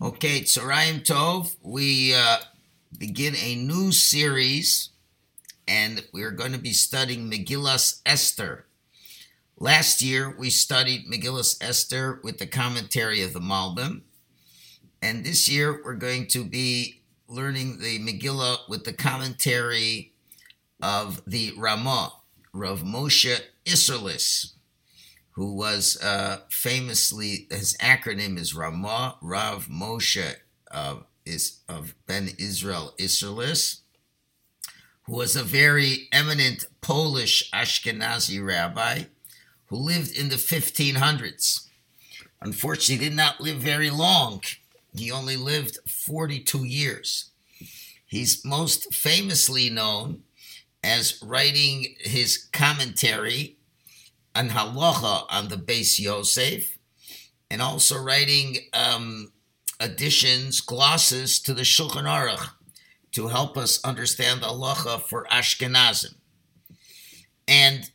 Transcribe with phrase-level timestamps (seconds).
[0.00, 2.36] Okay, Tzorayim Tov, we uh,
[2.96, 4.90] begin a new series
[5.66, 8.66] and we're going to be studying Megillas Esther.
[9.58, 14.02] Last year we studied Megillas Esther with the commentary of the Malbim,
[15.02, 20.12] and this year we're going to be learning the Megillah with the commentary
[20.80, 22.12] of the Ramah,
[22.52, 24.52] Rav Moshe Isserlis
[25.38, 30.34] who was uh, famously his acronym is Ramah Rav Moshe
[30.68, 33.82] uh, is of Ben Israel Isserlis,
[35.04, 39.04] who was a very eminent Polish Ashkenazi rabbi
[39.66, 41.68] who lived in the 1500s.
[42.42, 44.42] Unfortunately, did not live very long.
[44.92, 47.30] He only lived 42 years.
[48.04, 50.24] He's most famously known
[50.82, 53.57] as writing his commentary
[54.34, 56.78] an halacha on the Beis Yosef,
[57.50, 59.32] and also writing um,
[59.80, 62.50] additions, glosses to the Shulchan Aruch
[63.12, 66.14] to help us understand the halacha for Ashkenazim.
[67.46, 67.90] And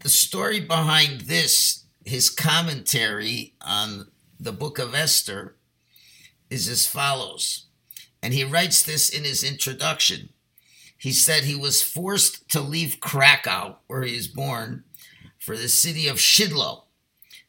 [0.00, 5.56] the story behind this, his commentary on the book of Esther,
[6.50, 7.66] is as follows.
[8.22, 10.30] And he writes this in his introduction.
[10.98, 14.84] He said he was forced to leave Krakow, where he was born,
[15.46, 16.82] for the city of Shidlo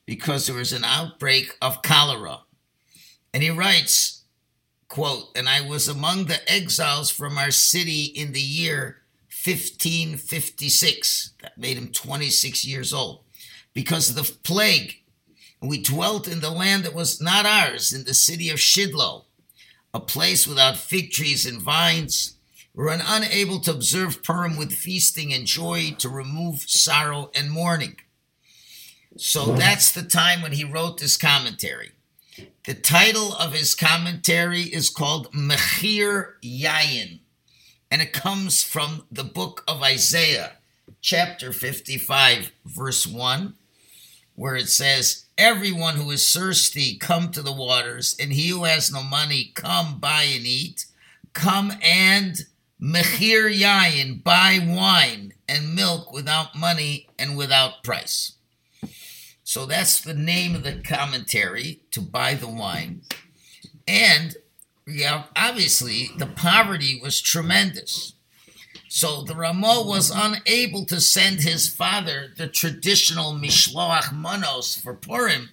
[0.06, 2.42] because there was an outbreak of cholera.
[3.34, 4.22] And he writes,
[4.88, 9.02] quote, and I was among the exiles from our city in the year
[9.44, 11.34] 1556.
[11.42, 13.24] That made him 26 years old
[13.74, 14.98] because of the plague.
[15.60, 19.24] We dwelt in the land that was not ours, in the city of Shidlo,
[19.92, 22.37] a place without fig trees and vines
[22.78, 27.96] were unable to observe Purim with feasting and joy to remove sorrow and mourning.
[29.18, 31.94] So that's the time when he wrote this commentary.
[32.66, 37.22] The title of his commentary is called Mechir Yayin,
[37.90, 40.58] and it comes from the book of Isaiah,
[41.02, 43.56] chapter 55, verse 1,
[44.36, 48.92] where it says, Everyone who is thirsty, come to the waters, and he who has
[48.92, 50.86] no money, come buy and eat.
[51.34, 52.46] Come and
[52.82, 58.34] Mechir yayin, buy wine and milk without money and without price.
[59.44, 63.02] So that's the name of the commentary to buy the wine.
[63.88, 64.36] And
[64.86, 68.14] yeah, obviously the poverty was tremendous.
[68.90, 75.50] So the Ramah was unable to send his father the traditional Mishloach Manos for Purim.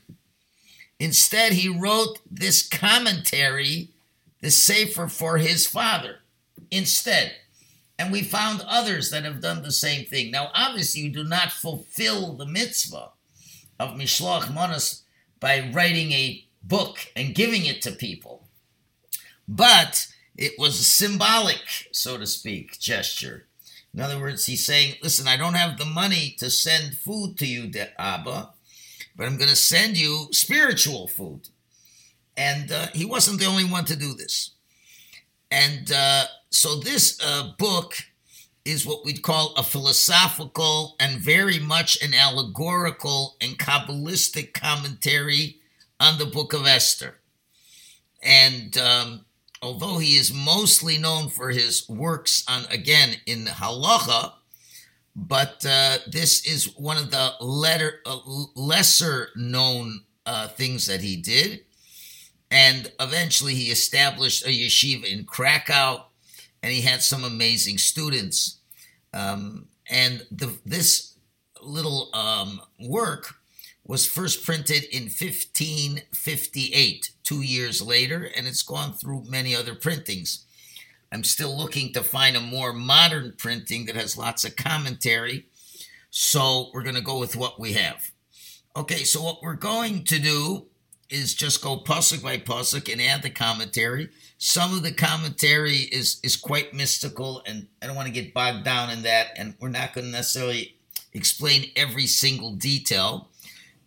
[1.01, 3.89] Instead, he wrote this commentary,
[4.41, 6.19] the Sefer for his father
[6.71, 7.33] instead.
[7.99, 10.31] And we found others that have done the same thing.
[10.31, 13.11] Now, obviously, you do not fulfill the mitzvah
[13.79, 15.03] of Mishloach Manas
[15.39, 18.49] by writing a book and giving it to people.
[19.47, 23.47] But it was a symbolic, so to speak, gesture.
[23.93, 27.47] In other words, he's saying, listen, I don't have the money to send food to
[27.47, 28.51] you, Abba,
[29.15, 31.49] but I'm going to send you spiritual food.
[32.37, 34.54] And uh, he wasn't the only one to do this.
[35.51, 37.97] And uh, so this uh, book
[38.65, 45.57] is what we'd call a philosophical and very much an allegorical and Kabbalistic commentary
[46.01, 47.17] on the book of Esther.
[48.23, 49.27] And um,
[49.61, 54.33] although he is mostly known for his works on, again, in halacha,
[55.15, 58.19] but uh, this is one of the letter, uh,
[58.57, 61.64] lesser known uh, things that he did.
[62.51, 66.05] And eventually he established a yeshiva in Krakow
[66.63, 68.59] and he had some amazing students.
[69.13, 71.17] Um, and the, this
[71.63, 73.35] little um, work
[73.87, 80.47] was first printed in 1558, two years later, and it's gone through many other printings.
[81.13, 85.49] I'm still looking to find a more modern printing that has lots of commentary,
[86.11, 88.11] so we're going to go with what we have.
[88.75, 90.67] Okay, so what we're going to do
[91.15, 94.11] is just go pasuk by pasuk and add the commentary.
[94.39, 98.65] Some of the commentary is is quite mystical, and I don't want to get bogged
[98.65, 99.29] down in that.
[99.37, 100.77] And we're not going to necessarily
[101.13, 103.29] explain every single detail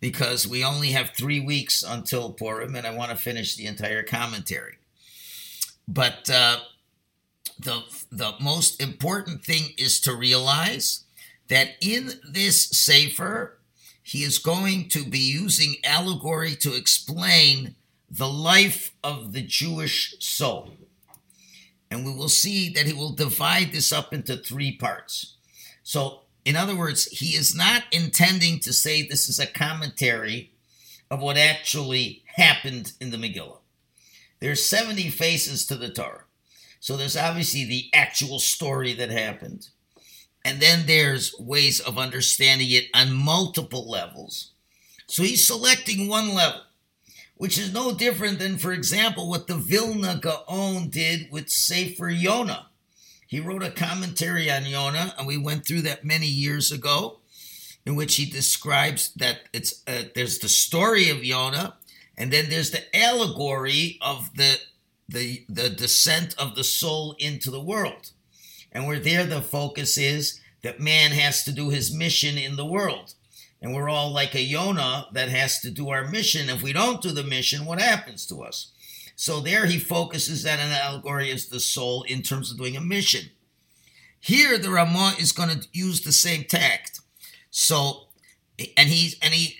[0.00, 4.02] because we only have three weeks until Purim, and I want to finish the entire
[4.02, 4.76] commentary.
[5.86, 6.60] But uh,
[7.58, 11.04] the the most important thing is to realize
[11.48, 13.57] that in this sefer
[14.08, 17.74] he is going to be using allegory to explain
[18.10, 20.70] the life of the Jewish soul.
[21.90, 25.34] And we will see that he will divide this up into three parts.
[25.82, 30.52] So, in other words, he is not intending to say this is a commentary
[31.10, 33.58] of what actually happened in the Megillah.
[34.40, 36.24] there's 70 faces to the Torah.
[36.80, 39.68] So there's obviously the actual story that happened.
[40.44, 44.52] And then there's ways of understanding it on multiple levels.
[45.06, 46.60] So he's selecting one level,
[47.36, 52.66] which is no different than, for example, what the Vilna Gaon did with Sefer Yonah.
[53.26, 57.18] He wrote a commentary on Yonah, and we went through that many years ago,
[57.84, 61.76] in which he describes that it's uh, there's the story of Yonah,
[62.16, 64.56] and then there's the allegory of the
[65.08, 68.12] the the descent of the soul into the world.
[68.72, 72.66] And where there the focus is that man has to do his mission in the
[72.66, 73.14] world.
[73.60, 76.48] And we're all like a Yonah that has to do our mission.
[76.48, 78.72] If we don't do the mission, what happens to us?
[79.16, 82.80] So there he focuses that an allegory is the soul in terms of doing a
[82.80, 83.30] mission.
[84.20, 87.00] Here the Ramah is going to use the same tact.
[87.50, 88.08] So
[88.76, 89.56] and he and he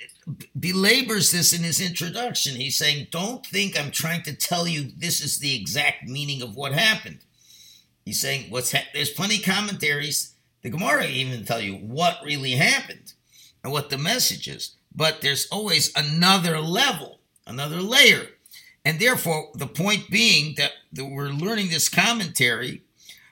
[0.58, 2.56] belabors this in his introduction.
[2.56, 6.54] He's saying, Don't think I'm trying to tell you this is the exact meaning of
[6.54, 7.20] what happened.
[8.08, 10.32] He's saying, What's ha- There's plenty commentaries.
[10.62, 13.12] The Gemara even tell you what really happened
[13.62, 14.76] and what the message is.
[14.94, 18.28] But there's always another level, another layer.
[18.82, 22.80] And therefore, the point being that, that we're learning this commentary.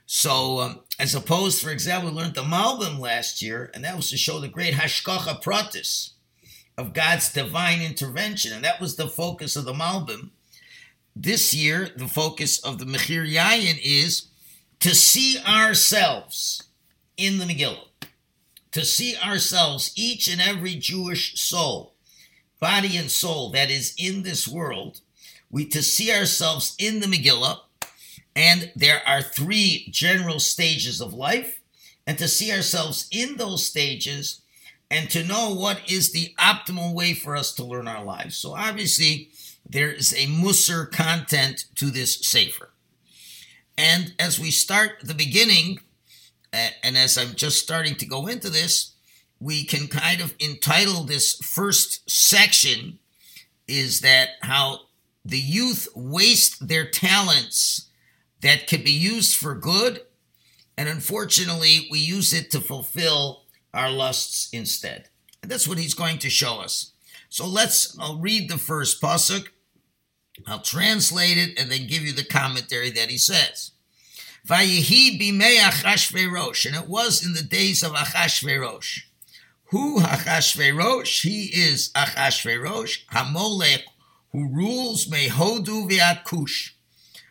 [0.04, 4.10] So, um, as opposed, for example, we learned the Malbim last year, and that was
[4.10, 6.10] to show the great Hashgacha Pratis
[6.76, 10.32] of God's divine intervention, and that was the focus of the Malbim.
[11.16, 14.26] This year, the focus of the Mechir Yayin is
[14.80, 16.64] to see ourselves
[17.16, 17.88] in the Megillah,
[18.72, 21.94] to see ourselves, each and every Jewish soul,
[22.60, 25.00] body and soul that is in this world,
[25.50, 27.60] we to see ourselves in the Megillah,
[28.34, 31.60] and there are three general stages of life,
[32.06, 34.42] and to see ourselves in those stages
[34.90, 38.36] and to know what is the optimal way for us to learn our lives.
[38.36, 39.30] So obviously,
[39.68, 42.70] there is a Musar content to this Sefer.
[43.78, 45.80] And as we start the beginning,
[46.52, 48.94] and as I'm just starting to go into this,
[49.38, 52.98] we can kind of entitle this first section
[53.68, 54.80] is that how
[55.24, 57.90] the youth waste their talents
[58.40, 60.02] that could be used for good,
[60.78, 63.42] and unfortunately, we use it to fulfill
[63.74, 65.08] our lusts instead.
[65.42, 66.92] And that's what he's going to show us.
[67.28, 69.48] So let's, I'll read the first pasuk.
[70.46, 73.72] I'll translate it and then give you the commentary that he says.
[74.46, 79.00] Vayihi bimei Achashverosh, and it was in the days of Achashverosh.
[79.70, 81.22] Who Achashverosh?
[81.22, 83.82] He is Achashverosh, Hamolech,
[84.32, 86.74] who rules Mehodu Viat Kush,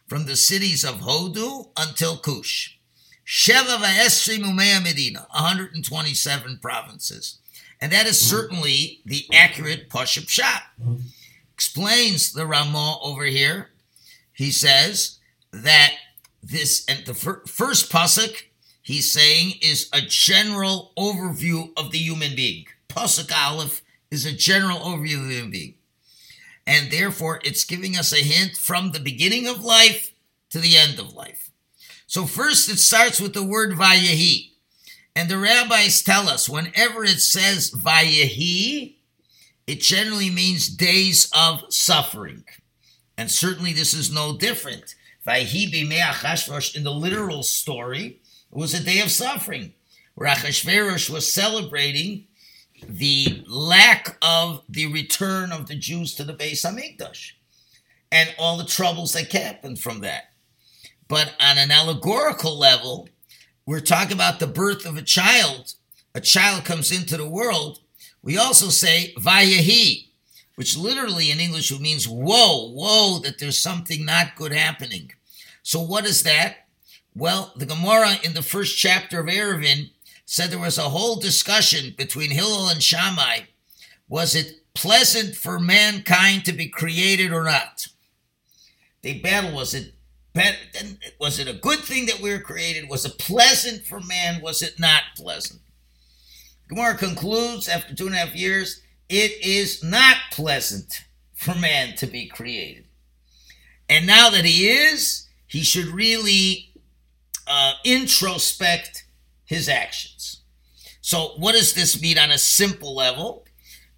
[0.07, 2.77] from the cities of Hodu until Kush.
[3.25, 7.39] Sheva Va'esrim Umea Medina, 127 provinces.
[7.81, 10.61] And that is certainly the accurate Pashut Pshat.
[11.55, 13.69] Explains the Ramah over here.
[14.33, 15.19] He says
[15.53, 15.93] that
[16.43, 18.43] this, and the fir- first Pasuk
[18.81, 22.65] he's saying is a general overview of the human being.
[22.89, 23.81] Pasuk Aleph
[24.11, 25.75] is a general overview of the human being.
[26.67, 30.13] And therefore, it's giving us a hint from the beginning of life
[30.49, 31.51] to the end of life.
[32.05, 34.51] So first it starts with the word Vayahi.
[35.15, 38.95] And the rabbis tell us whenever it says Vayahi,
[39.67, 42.45] it generally means days of suffering.
[43.17, 44.95] And certainly this is no different.
[45.27, 45.33] In
[46.83, 48.19] the literal story,
[48.51, 49.73] it was a day of suffering,
[50.13, 52.27] where Achashverosh was celebrating
[52.87, 57.31] the lack of the return of the Jews to the Beis Hamikdash
[58.11, 60.25] and all the troubles that happened from that.
[61.07, 63.09] But on an allegorical level,
[63.65, 65.73] we're talking about the birth of a child.
[66.13, 67.79] A child comes into the world.
[68.25, 70.07] We also say vayahi,
[70.55, 75.11] which literally in English means whoa, whoa, that there's something not good happening.
[75.61, 76.67] So what is that?
[77.15, 79.91] Well, the Gemara in the first chapter of Eruvin
[80.25, 83.41] said there was a whole discussion between Hillel and Shammai.
[84.09, 87.85] Was it pleasant for mankind to be created or not?
[89.03, 89.55] They battle.
[89.55, 89.93] Was it
[91.19, 92.89] was it a good thing that we were created?
[92.89, 94.41] Was it pleasant for man?
[94.41, 95.61] Was it not pleasant?
[96.67, 101.03] Gemara concludes after two and a half years, it is not pleasant
[101.33, 102.85] for man to be created.
[103.87, 106.71] And now that he is, he should really
[107.47, 109.05] uh, introspect
[109.45, 110.41] his actions.
[111.01, 113.45] So, what does this mean on a simple level?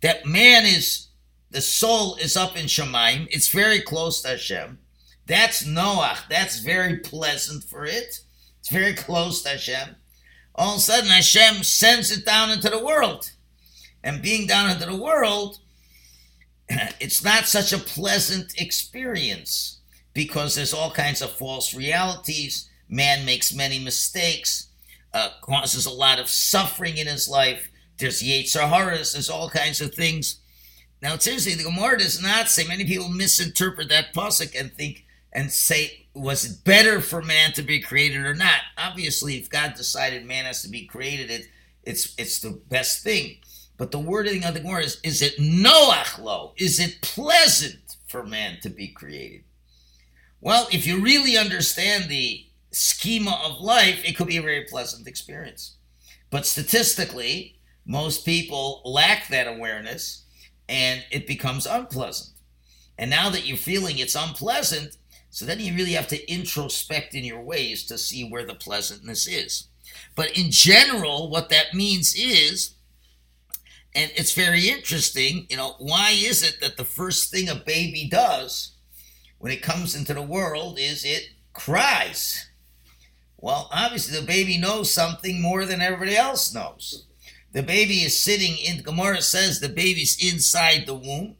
[0.01, 1.07] That man is,
[1.51, 4.79] the soul is up in Shemaim, it's very close to Hashem
[5.27, 6.27] that's Noach.
[6.29, 8.21] That's very pleasant for it.
[8.59, 9.95] It's very close to Hashem.
[10.57, 13.31] All of a sudden, Hashem sends it down into the world.
[14.03, 15.59] And being down into the world,
[16.99, 19.79] it's not such a pleasant experience
[20.13, 22.69] because there's all kinds of false realities.
[22.89, 24.69] Man makes many mistakes,
[25.13, 27.69] uh, causes a lot of suffering in his life.
[27.97, 30.39] There's Yetzer Haras, there's all kinds of things.
[31.01, 35.05] Now, seriously, the Gemara does not say, many people misinterpret that pasuk and think
[35.37, 38.61] and say, was it better for man to be created or not?
[38.75, 41.45] Obviously, if God decided man has to be created, it,
[41.83, 43.37] it's, it's the best thing.
[43.77, 46.53] But the wording of the Gemara is, is it noach lo?
[46.57, 49.43] Is it pleasant for man to be created?
[50.41, 55.07] Well, if you really understand the schema of life, it could be a very pleasant
[55.07, 55.75] experience.
[56.31, 60.25] But statistically, most people lack that awareness
[60.67, 62.33] and it becomes unpleasant.
[62.97, 64.97] And now that you're feeling it's unpleasant,
[65.29, 69.27] so then you really have to introspect in your ways to see where the pleasantness
[69.27, 69.67] is.
[70.15, 72.75] But in general, what that means is,
[73.93, 78.07] and it's very interesting, you know, why is it that the first thing a baby
[78.09, 78.75] does
[79.37, 82.49] when it comes into the world is it cries?
[83.37, 87.05] Well, obviously, the baby knows something more than everybody else knows.
[87.53, 91.35] The baby is sitting in, Gemara says the baby's inside the womb,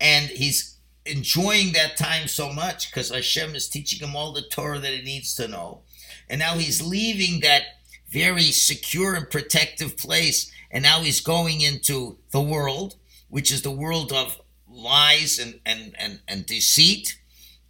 [0.00, 0.71] and he's
[1.04, 5.02] enjoying that time so much because Hashem is teaching him all the Torah that he
[5.02, 5.80] needs to know.
[6.28, 7.62] And now he's leaving that
[8.08, 12.96] very secure and protective place, and now he's going into the world,
[13.28, 17.18] which is the world of lies and, and, and, and deceit,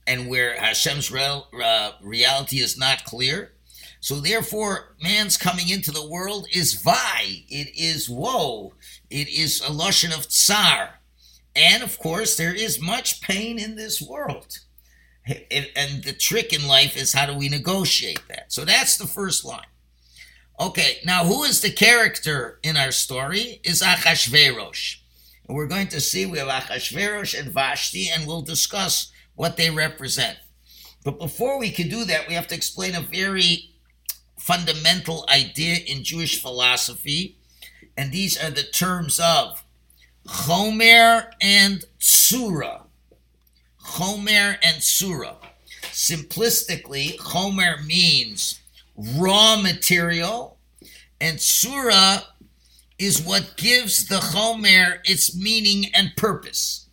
[0.07, 3.53] and where Hashem's real, uh, reality is not clear.
[4.01, 8.75] So therefore, man's coming into the world is vai, it is woe,
[9.11, 10.99] it is a lashon of tsar.
[11.55, 14.59] And of course, there is much pain in this world.
[15.27, 18.53] And the trick in life is how do we negotiate that?
[18.53, 19.67] So that's the first line.
[20.59, 23.61] Okay, now who is the character in our story?
[23.65, 24.97] Is Achashverosh.
[25.47, 29.71] And we're going to see we have Achashverosh and Vashti, and we'll discuss what they
[29.71, 30.39] represent.
[31.05, 33.71] But before we can do that, we have to explain a very
[34.39, 37.39] fundamental idea in Jewish philosophy,
[37.97, 39.63] and these are the terms of
[40.27, 42.83] Chomer and Tsura.
[43.85, 45.37] Chomer and Tsura.
[45.93, 48.61] Simplistically, Chomer means
[48.97, 50.59] raw material,
[51.21, 52.23] and Tsura
[52.99, 56.87] is what gives the Chomer its meaning and purpose.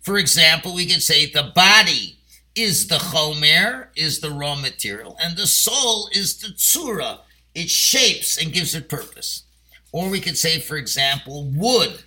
[0.00, 2.18] For example, we could say the body
[2.54, 7.20] is the chomer, is the raw material, and the soul is the tsura.
[7.54, 9.44] It shapes and gives it purpose.
[9.92, 12.02] Or we could say, for example, wood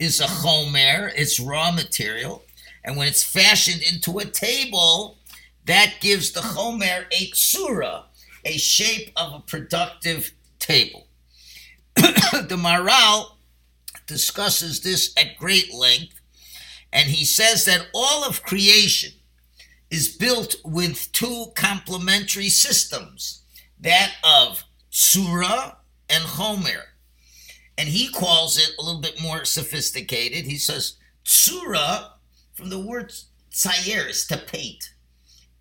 [0.00, 2.42] is a chomer, it's raw material,
[2.82, 5.18] and when it's fashioned into a table,
[5.66, 8.04] that gives the chomer a tsura,
[8.44, 11.06] a shape of a productive table.
[11.94, 13.32] the Maharal
[14.06, 16.20] discusses this at great length,
[16.92, 19.12] and he says that all of creation
[19.90, 23.42] is built with two complementary systems
[23.78, 25.76] that of Tsura
[26.08, 26.82] and Chomer.
[27.80, 30.44] And he calls it a little bit more sophisticated.
[30.44, 32.10] He says Tsura,
[32.52, 33.10] from the word
[33.50, 34.92] tsayer, is to paint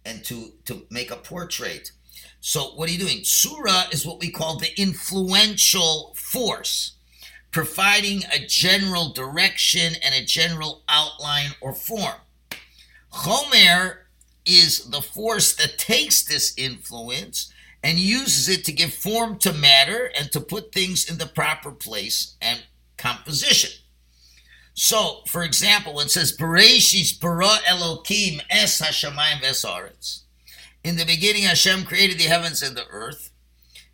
[0.04, 1.94] and to, to make a portrait.
[2.42, 3.20] So, what are you doing?
[3.20, 6.98] Tsura is what we call the influential force,
[7.52, 12.20] providing a general direction and a general outline or form.
[13.14, 14.00] Chomer
[14.46, 17.50] is the force that takes this influence
[17.84, 21.72] and uses it to give form to matter and to put things in the proper
[21.72, 22.64] place and
[22.98, 23.72] composition.
[24.74, 30.22] So, for example, it says Bereshis bara Elokim es hashamayim vesaretz,
[30.84, 33.32] in the beginning Hashem created the heavens and the earth.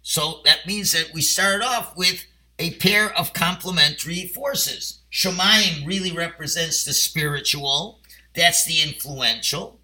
[0.01, 2.25] So that means that we start off with
[2.59, 4.99] a pair of complementary forces.
[5.11, 7.99] Shemayim really represents the spiritual,
[8.35, 9.79] that's the influential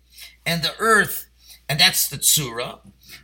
[0.46, 1.28] and the earth,
[1.72, 2.80] and that's the tsura,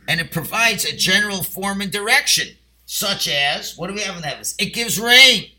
[0.08, 4.22] and it provides a general form and direction, such as what do we have in
[4.22, 4.54] the heavens?
[4.58, 5.50] It gives rain.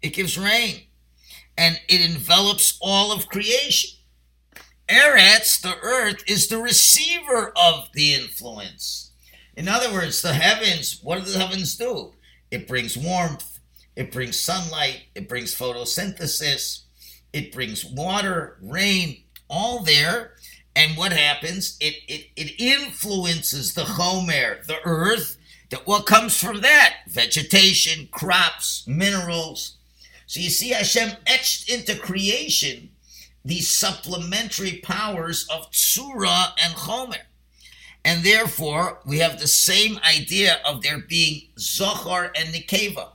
[0.00, 0.84] It gives rain,
[1.58, 3.90] and it envelops all of creation.
[4.88, 9.10] Eretz, the earth, is the receiver of the influence.
[9.54, 12.14] In other words, the heavens, what do the heavens do?
[12.50, 13.58] It brings warmth,
[13.96, 16.84] it brings sunlight, it brings photosynthesis,
[17.34, 20.31] it brings water, rain, all there
[20.74, 21.76] and what happens?
[21.80, 25.36] It, it, it influences the Chomer, the earth,
[25.70, 26.96] that what comes from that?
[27.08, 29.76] Vegetation, crops, minerals.
[30.26, 32.90] So you see Hashem etched into creation
[33.44, 37.22] these supplementary powers of Tsura and Chomer.
[38.04, 43.10] And therefore, we have the same idea of there being Zachar and Nikeva,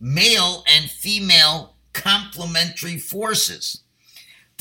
[0.00, 3.81] male and female complementary forces.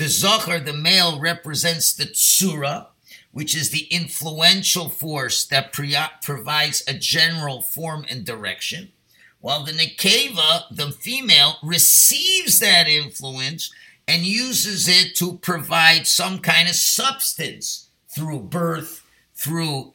[0.02, 2.88] The Zachar, the male, represents the Tsura,
[3.32, 8.94] which is the influential force that provides a general form and direction,
[9.42, 13.72] while the Nekeva, the female, receives that influence
[14.08, 19.04] and uses it to provide some kind of substance through birth,
[19.36, 19.94] through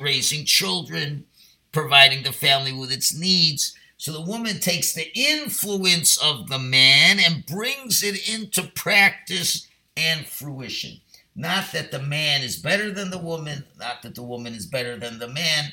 [0.00, 1.24] raising children,
[1.70, 3.76] providing the family with its needs.
[3.96, 10.26] So the woman takes the influence of the man and brings it into practice and
[10.26, 11.00] fruition.
[11.34, 14.96] Not that the man is better than the woman, not that the woman is better
[14.96, 15.72] than the man.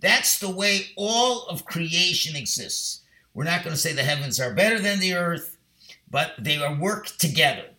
[0.00, 3.02] That's the way all of creation exists.
[3.34, 5.56] We're not going to say the heavens are better than the earth,
[6.10, 7.70] but they are worked together.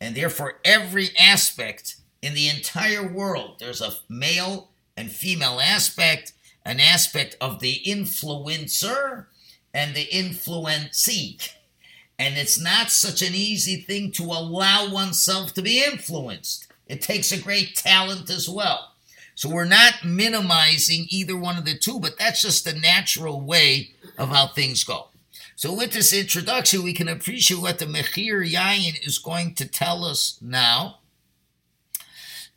[0.00, 6.32] And therefore, every aspect in the entire world, there's a male and female aspect,
[6.64, 9.26] an aspect of the influencer
[9.72, 11.52] and the influencee.
[12.18, 16.68] And it's not such an easy thing to allow oneself to be influenced.
[16.86, 18.92] It takes a great talent as well.
[19.34, 23.90] So we're not minimizing either one of the two, but that's just the natural way
[24.16, 25.08] of how things go.
[25.56, 30.04] So with this introduction, we can appreciate what the Mechir Yayin is going to tell
[30.04, 30.98] us now.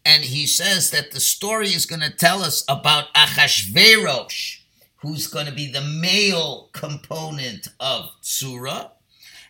[0.07, 4.61] And he says that the story is going to tell us about Achashverosh,
[5.01, 8.91] who's going to be the male component of Tsura.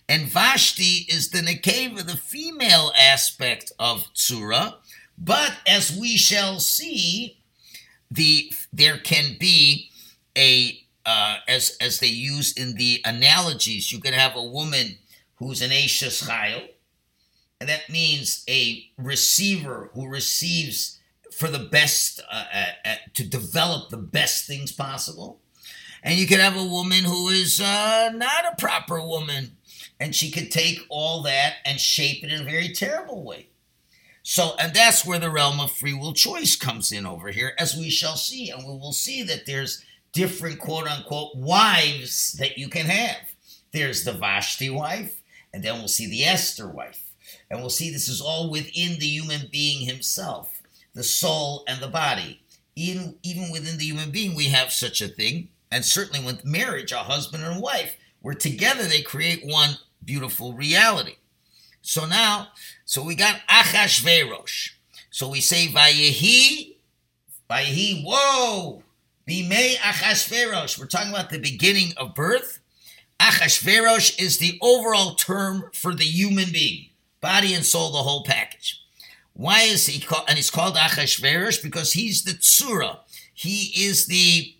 [0.09, 4.77] And Vashti is the Nekeva, the female aspect of Tsura.
[5.15, 7.37] But as we shall see,
[8.09, 9.91] the there can be
[10.35, 14.97] a uh, as as they use in the analogies, you can have a woman
[15.35, 16.67] who's an Ashes Chayil,
[17.59, 20.99] and that means a receiver who receives
[21.31, 22.45] for the best uh,
[23.13, 25.39] to develop the best things possible.
[26.03, 29.57] And you could have a woman who is uh, not a proper woman,
[29.99, 33.47] and she could take all that and shape it in a very terrible way.
[34.23, 37.75] So, and that's where the realm of free will choice comes in over here, as
[37.75, 38.49] we shall see.
[38.49, 43.17] And we will see that there's different quote unquote wives that you can have.
[43.71, 45.21] There's the Vashti wife,
[45.53, 47.06] and then we'll see the Esther wife.
[47.49, 50.61] And we'll see this is all within the human being himself,
[50.93, 52.41] the soul and the body.
[52.75, 55.49] Even, even within the human being, we have such a thing.
[55.71, 61.15] And certainly with marriage, a husband and wife, where together they create one beautiful reality.
[61.81, 62.49] So now,
[62.85, 64.71] so we got Achashverosh.
[65.09, 66.75] So we say Vayehi,
[67.49, 68.83] Vayehi, whoa,
[69.27, 70.77] Bimei Achashverosh.
[70.77, 72.59] We're talking about the beginning of birth.
[73.19, 76.89] Achashverosh is the overall term for the human being,
[77.21, 78.81] body and soul, the whole package.
[79.33, 82.99] Why is he called, and he's called Achashverosh because he's the tsura.
[83.33, 84.55] He is the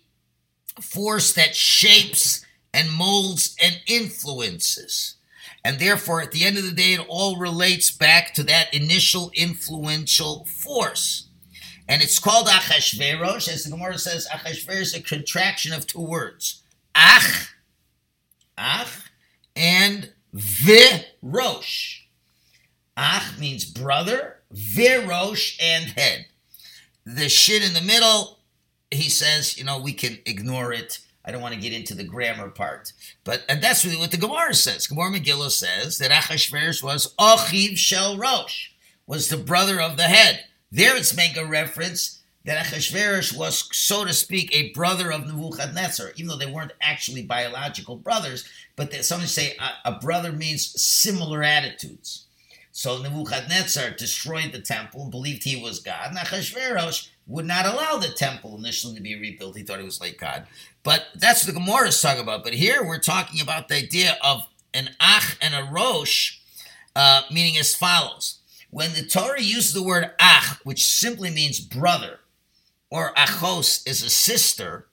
[0.80, 5.16] force that shapes and molds and influences.
[5.64, 9.32] And therefore, at the end of the day, it all relates back to that initial
[9.34, 11.28] influential force.
[11.88, 16.62] And it's called Achashverosh, as the Gemara says, Achashverosh is a contraction of two words.
[16.94, 17.48] Ach,
[18.56, 19.10] Ach,
[19.56, 21.97] and Virosh.
[22.98, 26.26] Ach means brother, Virosh and head.
[27.06, 28.40] The shin in the middle,
[28.90, 32.04] he says, you know, we can ignore it I don't want to get into the
[32.04, 34.86] grammar part, but that's really what the Gemara says.
[34.86, 38.70] Gemara Megillah says that Achashverosh was Achiv Shel Rosh,
[39.06, 40.44] was the brother of the head.
[40.72, 46.12] There, it's making a reference that Achashverosh was, so to speak, a brother of Nebuchadnezzar,
[46.16, 48.48] even though they weren't actually biological brothers.
[48.74, 52.27] But they, some say a, a brother means similar attitudes.
[52.78, 56.10] So Nebuchadnezzar destroyed the temple and believed he was God.
[56.10, 59.56] And Achashverosh would not allow the temple initially to be rebuilt.
[59.56, 60.46] He thought he was like God.
[60.84, 62.44] But that's what the Gemara is talking about.
[62.44, 66.38] But here we're talking about the idea of an ach and a rosh,
[66.94, 68.38] uh, meaning as follows.
[68.70, 72.20] When the Torah uses the word ach, which simply means brother,
[72.90, 74.86] or achos is a sister,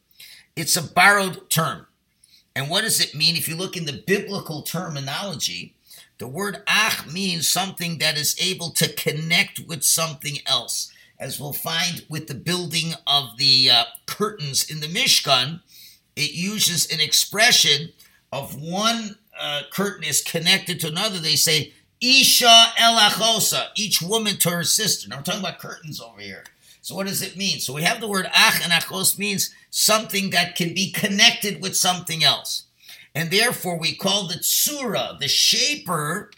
[0.55, 1.85] it's a borrowed term.
[2.55, 3.35] And what does it mean?
[3.35, 5.75] If you look in the biblical terminology,
[6.17, 11.53] the word ach means something that is able to connect with something else as we'll
[11.53, 15.61] find with the building of the uh, curtains in the Mishkan,
[16.15, 17.89] it uses an expression
[18.31, 21.19] of one uh, curtain is connected to another.
[21.19, 25.07] They say, Isha el achosa, each woman to her sister.
[25.07, 26.43] Now we're talking about curtains over here.
[26.81, 27.59] So what does it mean?
[27.59, 31.75] So we have the word ach and achos means something that can be connected with
[31.75, 32.63] something else.
[33.15, 36.31] And therefore we call the tsura, the shaper,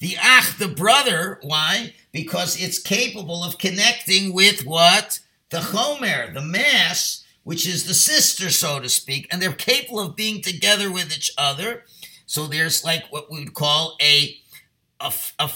[0.00, 1.38] the ach, the brother.
[1.42, 1.94] Why?
[2.12, 5.20] Because it's capable of connecting with what?
[5.50, 9.28] The chomer, the mass, which is the sister, so to speak.
[9.30, 11.84] And they're capable of being together with each other.
[12.26, 14.36] So there's like what we would call a,
[15.00, 15.50] a, a,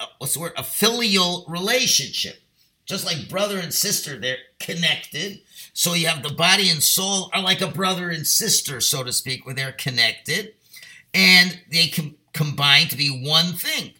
[0.00, 0.52] a what's the word?
[0.56, 2.40] A filial relationship.
[2.86, 5.40] Just like brother and sister, they're connected.
[5.74, 9.12] So you have the body and soul are like a brother and sister, so to
[9.12, 10.54] speak, where they're connected
[11.12, 13.92] and they can combine to be one thing.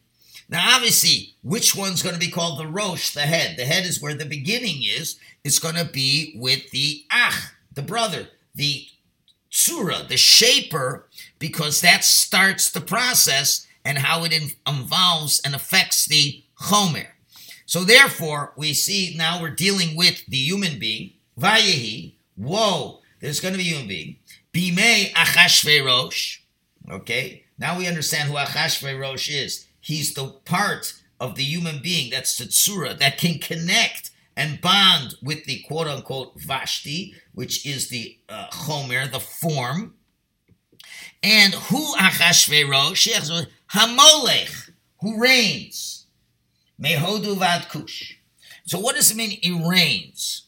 [0.48, 3.56] Now, obviously, which one's going to be called the Rosh, the head?
[3.56, 5.18] The head is where the beginning is.
[5.42, 8.86] It's going to be with the Ach, the brother, the
[9.50, 11.08] Tsura, the shaper,
[11.40, 17.08] because that starts the process and how it involves and affects the Chomer.
[17.66, 21.14] So, therefore, we see now we're dealing with the human being.
[21.38, 24.16] Vayehi, whoa, there's going to be a human being.
[24.52, 26.38] Bime Achashverosh.
[26.90, 29.66] Okay, now we understand who Achashverosh is.
[29.80, 35.44] He's the part of the human being, that's the that can connect and bond with
[35.44, 39.94] the quote unquote Vashti, which is the uh, Chomer, the form.
[41.22, 43.46] And who Achashverosh?
[43.72, 44.70] Hamolech,
[45.00, 46.06] who reigns.
[46.80, 48.18] Mehodu kush.
[48.66, 50.43] So what does it mean he reigns?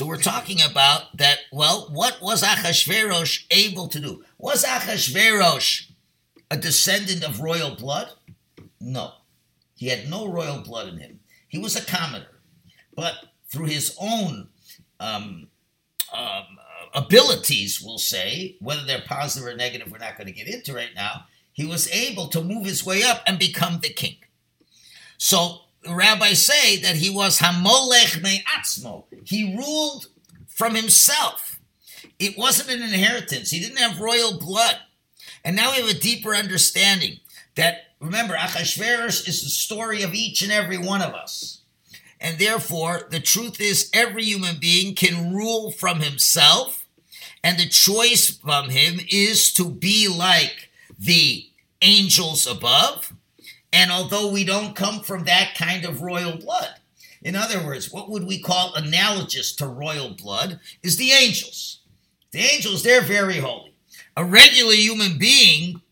[0.00, 4.24] So we're talking about that, well, what was Achashverosh able to do?
[4.38, 5.90] Was Achashverosh
[6.50, 8.08] a descendant of royal blood?
[8.80, 9.12] No.
[9.74, 11.20] He had no royal blood in him.
[11.48, 12.28] He was a commoner.
[12.96, 13.12] But
[13.52, 14.48] through his own
[15.00, 15.48] um,
[16.14, 16.46] um,
[16.94, 20.94] abilities, we'll say, whether they're positive or negative, we're not going to get into right
[20.94, 24.16] now, he was able to move his way up and become the king.
[25.18, 29.04] So rabbis say that he was Hamolech Me'atzmo.
[29.24, 30.06] He ruled
[30.48, 31.58] from himself.
[32.18, 33.50] It wasn't an inheritance.
[33.50, 34.76] He didn't have royal blood.
[35.44, 37.20] And now we have a deeper understanding
[37.54, 41.62] that, remember, Achashverosh is the story of each and every one of us.
[42.20, 46.86] And therefore, the truth is, every human being can rule from himself,
[47.42, 51.46] and the choice from him is to be like the
[51.80, 53.14] angels above
[53.72, 56.74] and although we don't come from that kind of royal blood,
[57.22, 61.80] in other words, what would we call analogous to royal blood is the angels.
[62.32, 63.74] The angels, they're very holy.
[64.16, 65.82] A regular human being,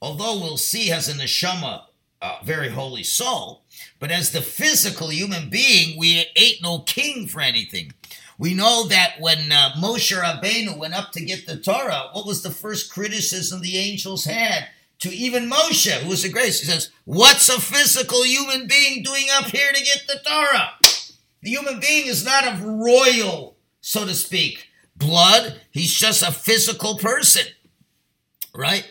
[0.00, 1.82] although we'll see has a neshama,
[2.22, 3.62] a very holy soul,
[3.98, 7.92] but as the physical human being, we ain't no king for anything.
[8.38, 12.42] We know that when uh, Moshe Rabbeinu went up to get the Torah, what was
[12.42, 14.68] the first criticism the angels had?
[15.00, 16.60] To even Moshe, who was a grace.
[16.60, 20.72] He says, What's a physical human being doing up here to get the Torah?
[21.42, 25.60] The human being is not of royal, so to speak, blood.
[25.70, 27.46] He's just a physical person,
[28.54, 28.90] right?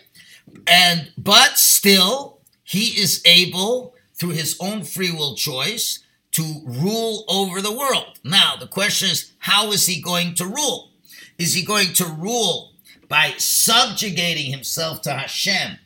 [0.65, 7.61] And but still, he is able, through his own free will choice, to rule over
[7.61, 8.19] the world.
[8.23, 10.91] Now, the question is, how is he going to rule?
[11.37, 12.73] Is he going to rule
[13.09, 15.79] by subjugating himself to Hashem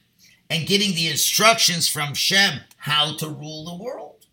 [0.51, 4.25] and getting the instructions from Shem how to rule the world,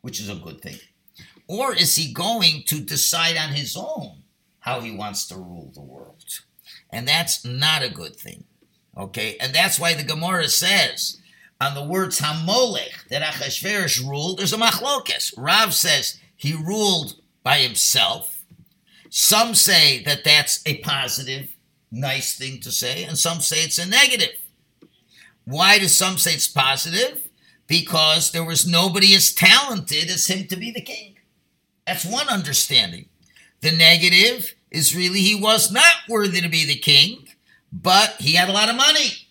[0.00, 0.76] which is a good thing?
[1.46, 4.24] Or is he going to decide on his own
[4.58, 6.24] how he wants to rule the world?
[6.90, 8.42] And that's not a good thing.
[8.98, 9.36] Okay?
[9.40, 11.20] And that's why the Gemara says
[11.60, 15.32] on the words Hamolech that Achashverosh ruled, there's a machlokes.
[15.36, 18.42] Rav says he ruled by himself.
[19.10, 21.54] Some say that that's a positive,
[21.92, 24.41] nice thing to say, and some say it's a negative.
[25.44, 27.28] Why do some say it's positive?
[27.66, 31.16] Because there was nobody as talented as him to be the king.
[31.86, 33.08] That's one understanding.
[33.60, 37.28] The negative is really he was not worthy to be the king,
[37.72, 39.28] but he had a lot of money,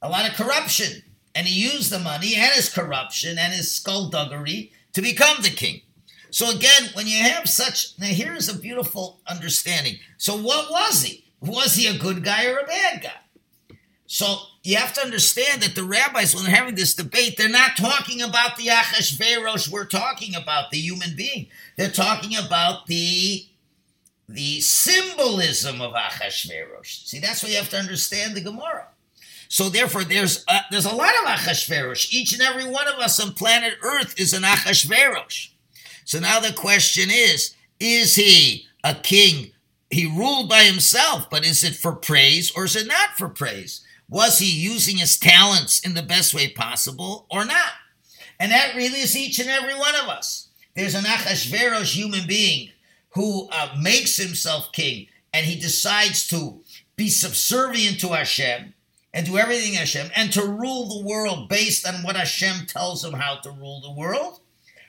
[0.00, 1.02] a lot of corruption,
[1.34, 5.80] and he used the money and his corruption and his skullduggery to become the king.
[6.30, 9.96] So again, when you have such, now here's a beautiful understanding.
[10.16, 11.24] So what was he?
[11.40, 13.21] Was he a good guy or a bad guy?
[14.12, 17.78] So you have to understand that the rabbis, when they're having this debate, they're not
[17.78, 21.46] talking about the Achashverosh we're talking about, the human being.
[21.78, 23.46] They're talking about the
[24.28, 27.06] the symbolism of Achashverosh.
[27.06, 28.88] See, that's what you have to understand the Gemara.
[29.48, 32.12] So therefore, there's a, there's a lot of Achashverosh.
[32.12, 35.52] Each and every one of us on planet Earth is an Achashverosh.
[36.04, 39.52] So now the question is, is he a king?
[39.90, 43.82] He ruled by himself, but is it for praise or is it not for praise?
[44.12, 47.72] Was he using his talents in the best way possible or not?
[48.38, 50.50] And that really is each and every one of us.
[50.76, 52.72] There's an Achashverosh human being
[53.14, 56.60] who uh, makes himself king and he decides to
[56.94, 58.74] be subservient to Hashem
[59.14, 63.14] and do everything Hashem and to rule the world based on what Hashem tells him
[63.14, 64.40] how to rule the world.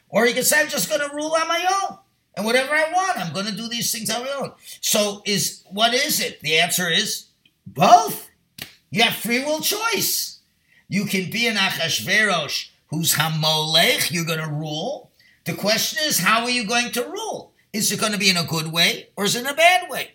[0.09, 1.97] Or he can say, I'm just going to rule on my own.
[2.35, 4.51] And whatever I want, I'm going to do these things on my own.
[4.81, 6.41] So is what is it?
[6.41, 7.27] The answer is
[7.65, 8.31] both.
[8.93, 10.37] You have free will choice.
[10.87, 15.09] You can be an Achashverosh who's Hamolech, you're going to rule.
[15.45, 17.53] The question is, how are you going to rule?
[17.73, 19.89] Is it going to be in a good way or is it in a bad
[19.89, 20.11] way?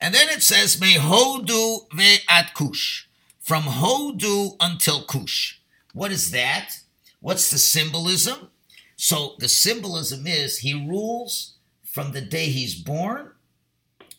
[0.00, 3.08] And then it says, Mehodu ve'at kush.
[3.38, 5.58] From Hodu until Kush.
[5.92, 6.78] What is that?
[7.20, 8.48] What's the symbolism?
[8.96, 13.32] So the symbolism is he rules from the day he's born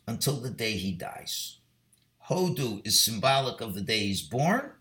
[0.05, 1.52] until the day he dies.
[2.33, 4.71] Hodu is symbolic of the day he's born.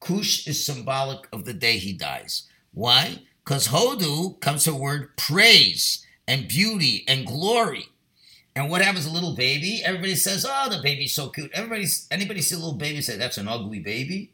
[0.00, 2.48] Kush is symbolic of the day he dies.
[2.72, 3.22] Why?
[3.44, 7.86] Because Hodu comes from the word praise and beauty and glory.
[8.54, 9.82] And what happens to a little baby?
[9.84, 13.36] Everybody says, "Oh, the baby's so cute." Everybody's anybody see a little baby say, "That's
[13.36, 14.32] an ugly baby."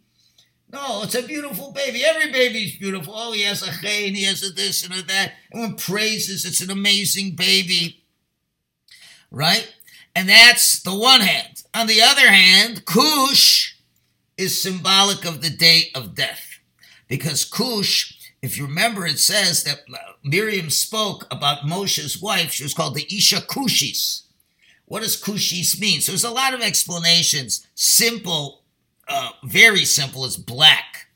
[0.73, 2.05] No, it's a beautiful baby.
[2.05, 3.13] Every baby's beautiful.
[3.15, 5.33] Oh, he has a chain, he has a this and a that.
[5.51, 8.05] And Everyone praises it's an amazing baby.
[9.31, 9.69] Right?
[10.15, 11.63] And that's the one hand.
[11.75, 13.77] On the other hand, Cush
[14.37, 16.59] is symbolic of the day of death.
[17.09, 22.53] Because Cush, if you remember, it says that uh, Miriam spoke about Moshe's wife.
[22.53, 24.23] She was called the Isha Kushis.
[24.87, 26.01] What does Kushis mean?
[26.01, 27.67] So there's a lot of explanations.
[27.75, 28.63] Simple
[29.09, 31.07] uh, very simple is black.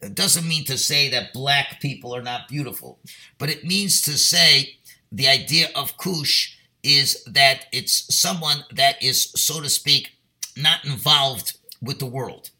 [0.00, 2.98] It doesn't mean to say that black people are not beautiful,
[3.38, 4.76] but it means to say
[5.12, 10.12] the idea of kush is that it's someone that is, so to speak,
[10.56, 12.50] not involved with the world.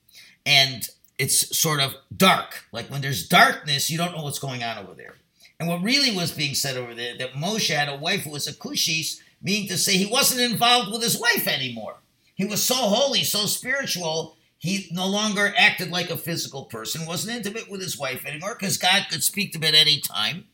[0.46, 2.64] And it's sort of dark.
[2.72, 5.16] Like when there's darkness, you don't know what's going on over there.
[5.58, 8.46] And what really was being said over there, that Moshe had a wife who was
[8.46, 11.96] a kushis, meaning to say he wasn't involved with his wife anymore.
[12.34, 17.36] He was so holy, so spiritual, he no longer acted like a physical person, wasn't
[17.36, 20.44] intimate with his wife anymore because God could speak to him at any time.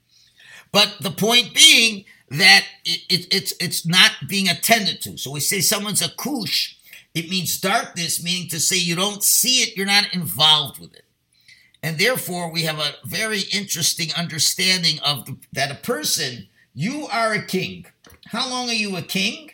[0.72, 5.16] But the point being that it, it, it's it's not being attended to.
[5.16, 6.76] So we say someone's a kush,
[7.14, 11.04] it means darkness, meaning to say you don't see it, you're not involved with it.
[11.82, 17.32] And therefore, we have a very interesting understanding of the, that a person, you are
[17.32, 17.86] a king.
[18.26, 19.52] How long are you a king?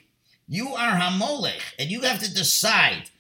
[0.48, 3.11] You are Hamolech, and you have to decide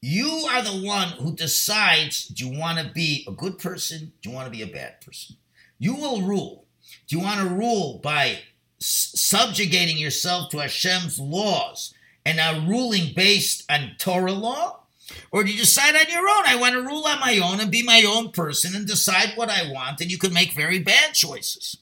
[0.00, 4.12] you are the one who decides do you want to be a good person?
[4.22, 5.36] Do you want to be a bad person?
[5.78, 6.66] You will rule.
[7.08, 8.38] Do you want to rule by
[8.78, 14.80] subjugating yourself to Hashem's laws and now ruling based on Torah law?
[15.32, 16.44] Or do you decide on your own?
[16.46, 19.48] I want to rule on my own and be my own person and decide what
[19.48, 21.78] I want, and you can make very bad choices.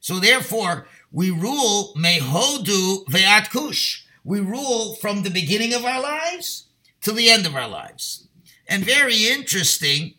[0.00, 4.04] So therefore, we rule mehodu ve'at kush.
[4.24, 6.66] We rule from the beginning of our lives
[7.00, 8.28] till the end of our lives.
[8.68, 10.14] And very interesting,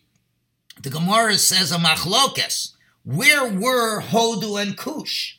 [0.82, 2.74] the Gemara says a machlokes.
[3.04, 5.39] Where were Hodu and Cush?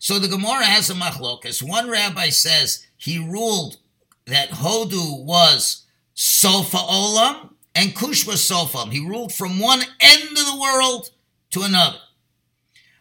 [0.00, 1.62] So the Gemara has a machlokes.
[1.62, 3.78] One rabbi says he ruled
[4.26, 8.86] that Hodu was Sofa Olam and Cush was Sofa.
[8.90, 11.10] He ruled from one end of the world
[11.50, 11.98] to another.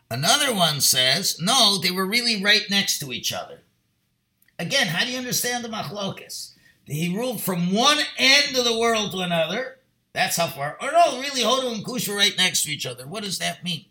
[0.09, 3.61] Another one says, no, they were really right next to each other.
[4.57, 6.53] Again, how do you understand the machlokes?
[6.85, 9.79] He ruled from one end of the world to another.
[10.13, 10.77] That's how far.
[10.81, 13.05] Or no, really, Hodu and Kush were right next to each other.
[13.05, 13.85] What does that mean?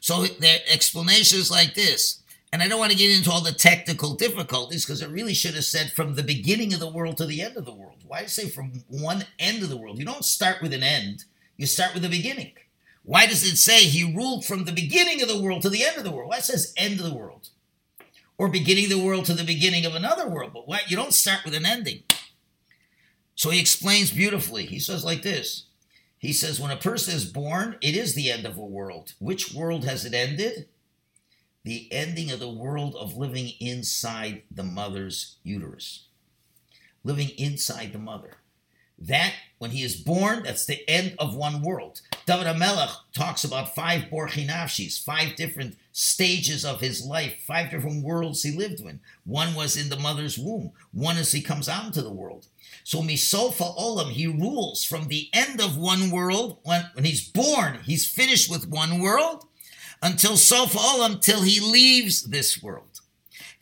[0.00, 2.22] So the explanation is like this.
[2.52, 5.54] And I don't want to get into all the technical difficulties because it really should
[5.54, 8.04] have said from the beginning of the world to the end of the world.
[8.06, 9.98] Why say from one end of the world?
[9.98, 11.24] You don't start with an end,
[11.56, 12.52] you start with the beginning.
[13.02, 15.96] Why does it say he ruled from the beginning of the world to the end
[15.96, 16.30] of the world?
[16.30, 17.50] Why says end of the world?
[18.38, 20.52] or beginning of the world to the beginning of another world.
[20.52, 22.02] But what you don't start with an ending.
[23.34, 24.66] So he explains beautifully.
[24.66, 25.65] He says like this.
[26.18, 29.14] He says when a person is born, it is the end of a world.
[29.18, 30.68] Which world has it ended?
[31.64, 36.06] The ending of the world of living inside the mother's uterus.
[37.04, 38.38] Living inside the mother.
[38.98, 42.00] That, when he is born, that's the end of one world.
[42.24, 48.04] David HaMelech talks about five Borchi Nafshis, five different stages of his life, five different
[48.04, 49.00] worlds he lived in.
[49.24, 50.72] One was in the mother's womb.
[50.92, 52.46] One as he comes out into the world.
[52.86, 56.58] So Misofa Olam, he rules from the end of one world.
[56.62, 59.44] When, when he's born, he's finished with one world
[60.00, 63.00] until Sofa Olam, till he leaves this world.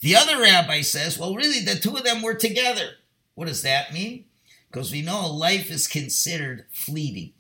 [0.00, 2.96] The other rabbi says, well, really, the two of them were together.
[3.34, 4.26] What does that mean?
[4.70, 7.32] Because we know life is considered fleeting.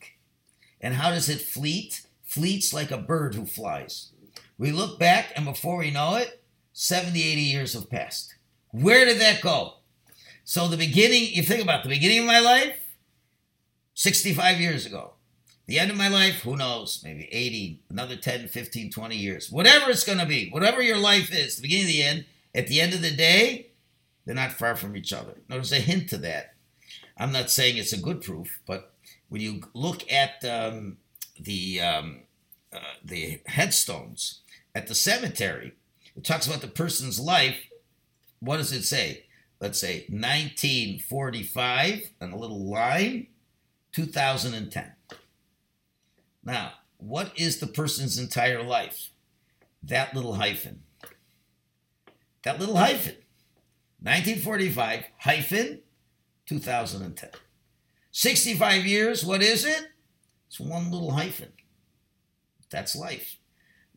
[0.80, 2.00] And how does it fleet?
[2.22, 4.08] Fleets like a bird who flies.
[4.56, 6.42] We look back, and before we know it,
[6.72, 8.36] 70, 80 years have passed.
[8.70, 9.74] Where did that go?
[10.46, 12.76] So, the beginning, you think about the beginning of my life,
[13.94, 15.12] 65 years ago.
[15.66, 19.50] The end of my life, who knows, maybe 80, another 10, 15, 20 years.
[19.50, 22.66] Whatever it's going to be, whatever your life is, the beginning of the end, at
[22.66, 23.68] the end of the day,
[24.26, 25.32] they're not far from each other.
[25.48, 26.54] There's a hint to that.
[27.16, 28.92] I'm not saying it's a good proof, but
[29.30, 30.98] when you look at um,
[31.40, 32.20] the um,
[32.70, 34.40] uh, the headstones
[34.74, 35.72] at the cemetery,
[36.16, 37.56] it talks about the person's life.
[38.40, 39.23] What does it say?
[39.64, 43.28] Let's say 1945 and a little line,
[43.92, 44.92] 2010.
[46.44, 49.08] Now, what is the person's entire life?
[49.82, 50.82] That little hyphen.
[52.42, 53.16] That little hyphen.
[54.02, 55.80] 1945 hyphen
[56.44, 57.30] 2010.
[58.10, 59.86] 65 years, what is it?
[60.46, 61.52] It's one little hyphen.
[62.68, 63.38] That's life.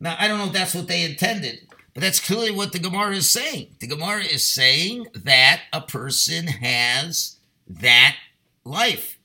[0.00, 3.16] Now, I don't know if that's what they intended, but that's clearly what the Gemara
[3.16, 3.74] is saying.
[3.80, 8.14] The Gemara is saying that a person has that
[8.62, 9.18] life.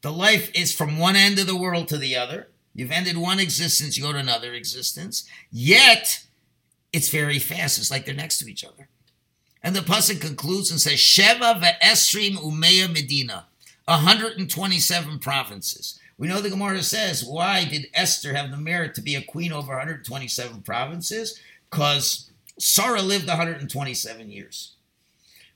[0.00, 2.48] The life is from one end of the world to the other.
[2.74, 5.28] You've ended one existence, you go to another existence.
[5.52, 6.24] Yet,
[6.94, 7.76] it's very fast.
[7.76, 8.88] It's like they're next to each other.
[9.62, 13.48] And the pasuk concludes and says, Sheva ve'esrim umeya medina,
[13.84, 16.00] 127 provinces.
[16.16, 19.52] We know the Gemara says, why did Esther have the merit to be a queen
[19.52, 21.38] over 127 provinces?
[21.74, 24.76] Because Sarah lived 127 years.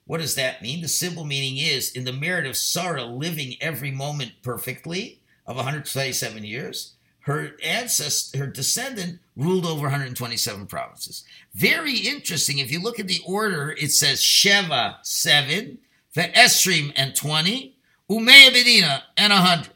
[0.04, 0.81] What does that mean?
[0.81, 6.42] The simple meaning is, in the merit of Sarah living every moment perfectly of 127
[6.42, 11.22] years, her ancestor, her descendant, ruled over 127 provinces.
[11.54, 12.59] Very interesting.
[12.59, 15.78] If you look at the order, it says Sheva, seven,
[16.16, 17.76] Esrim and 20,
[18.11, 19.68] Umeya Medina, and 100.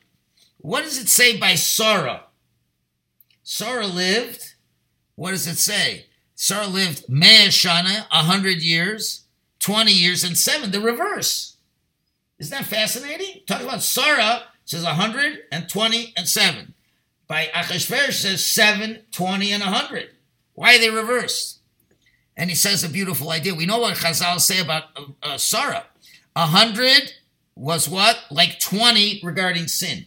[0.59, 2.25] What does it say by Sarah?
[3.45, 4.55] Sarah lived,
[5.15, 6.07] what does it say?
[6.43, 9.27] Sarah lived Mea Shana, 100 years,
[9.61, 11.55] 20 years, and 7, the reverse.
[12.41, 13.43] Isn't that fascinating?
[13.47, 16.75] Talk about Sarah, says 120 and 7
[17.29, 20.11] by Achashverosh says 7, 20, and 100.
[20.55, 21.61] Why are they reversed?
[22.37, 23.55] And he says a beautiful idea.
[23.55, 25.85] We know what Chazal say about uh, uh, Sarah.
[26.33, 27.13] 100
[27.55, 28.19] was what?
[28.33, 30.07] Like 20 regarding sin.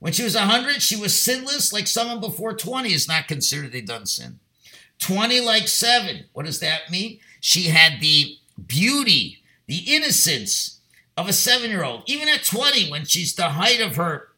[0.00, 3.80] When she was 100, she was sinless, like someone before 20 is not considered they
[3.80, 4.40] done sin.
[5.00, 6.24] 20 like 7.
[6.32, 7.20] What does that mean?
[7.40, 10.80] She had the beauty, the innocence
[11.16, 12.02] of a seven year old.
[12.06, 14.28] Even at 20, when she's the height of her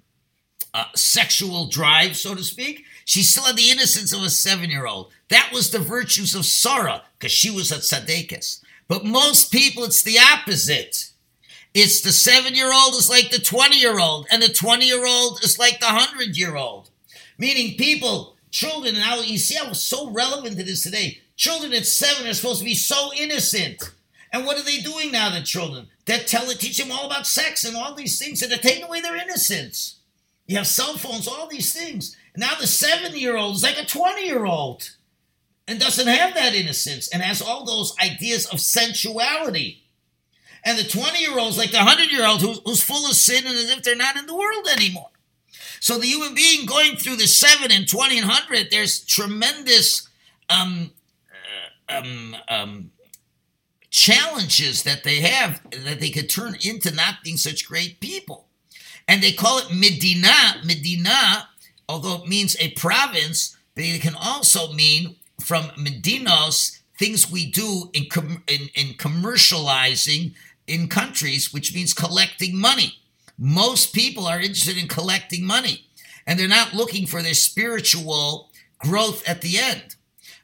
[0.73, 2.85] uh, sexual drive, so to speak.
[3.05, 5.11] She still had the innocence of a seven year old.
[5.29, 8.63] That was the virtues of Sarah, because she was a tzaddikus.
[8.89, 11.11] But most people, it's the opposite.
[11.75, 15.07] It's the seven year old is like the 20 year old, and the 20 year
[15.07, 16.91] old is like the 100 year old.
[17.39, 21.21] Meaning, people, children, now you see how so relevant it is today.
[21.37, 23.93] Children at seven are supposed to be so innocent.
[24.33, 25.89] And what are they doing now, the children?
[26.05, 29.01] They're telling, teach them all about sex and all these things, and they're taking away
[29.01, 29.97] their innocence.
[30.47, 32.17] You have cell phones, all these things.
[32.37, 34.97] Now the seven year old is like a 20 year old
[35.69, 39.85] and doesn't have that innocence and has all those ideas of sensuality.
[40.65, 43.15] And the 20 year old is like the 100 year old who's, who's full of
[43.15, 45.11] sin and as if they're not in the world anymore.
[45.81, 50.09] So the human being going through the 7 and 20 and 100, there's tremendous
[50.49, 50.91] um,
[51.89, 52.91] uh, um, um,
[53.91, 58.47] challenges that they have that they could turn into not being such great people
[59.11, 60.63] and they call it Medina.
[60.65, 61.49] Medina,
[61.89, 67.91] although it means a province, but it can also mean from Medinos, things we do
[67.93, 70.35] in, com- in, in commercializing
[70.69, 73.00] in countries, which means collecting money.
[73.43, 75.87] Most people are interested in collecting money,
[76.27, 79.97] and they're not looking for their spiritual growth at the end.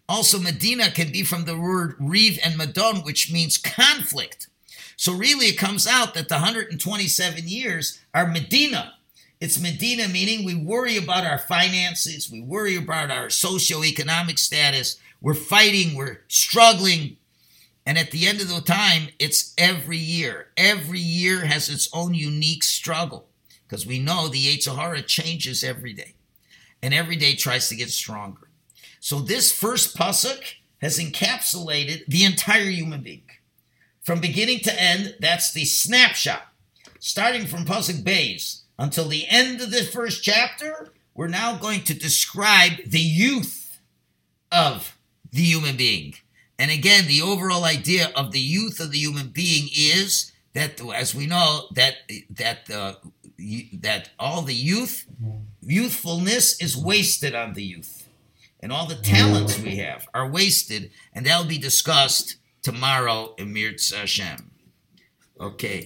[0.09, 4.49] Also, Medina can be from the word Riv and Madon, which means conflict.
[4.97, 8.95] So really it comes out that the 127 years are Medina.
[9.41, 15.35] It's Medina meaning we worry about our finances, we worry about our socioeconomic status, we're
[15.35, 17.19] fighting, we're struggling.
[17.87, 20.49] And at the end of the time, it's every year.
[20.57, 23.29] Every year has its own unique struggle
[23.67, 26.15] because we know the Yetzer Hara changes every day
[26.83, 28.49] and every day tries to get stronger.
[28.99, 30.43] So this first pasuk
[30.81, 33.23] has encapsulated the entire human being.
[34.03, 36.43] From beginning to end, that's the snapshot.
[36.99, 41.95] Starting from Pasuk Beis until the end of the first chapter, we're now going to
[41.95, 43.79] describe the youth
[44.51, 44.99] of
[45.33, 46.15] the human being.
[46.59, 51.15] And again, the overall idea of the youth of the human being is that, as
[51.15, 51.95] we know, that
[52.31, 52.95] that uh,
[53.81, 55.07] that all the youth,
[55.61, 58.09] youthfulness is wasted on the youth,
[58.61, 63.95] and all the talents we have are wasted, and that'll be discussed tomorrow in Mirz
[63.95, 64.51] Hashem.
[65.39, 65.85] Okay.